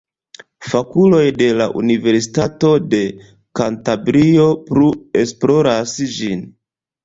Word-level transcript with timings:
Fakuloj 0.69 1.25
de 1.41 1.49
la 1.59 1.67
Universitato 1.81 2.73
de 2.95 3.03
Kantabrio 3.61 4.51
plu 4.73 4.93
esploras 5.25 5.99
ĝin. 6.19 6.47